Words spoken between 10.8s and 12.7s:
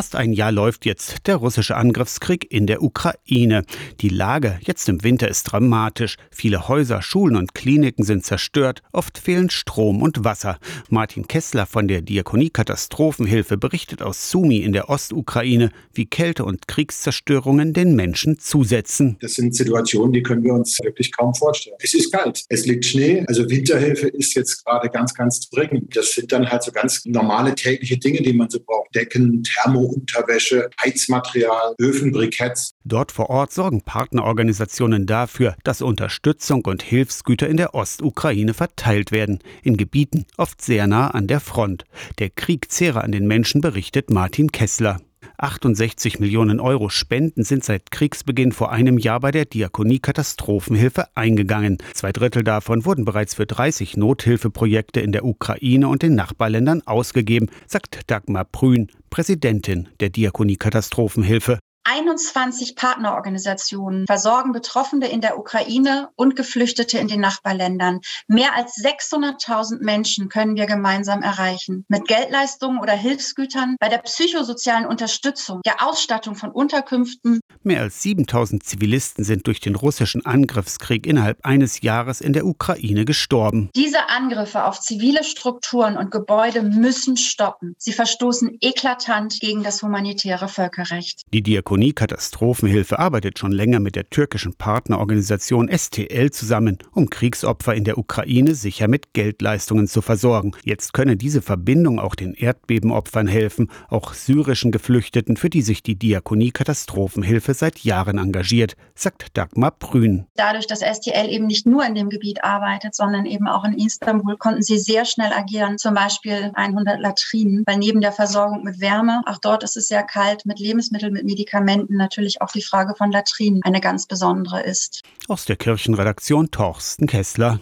Martin Kessler von der Diakonie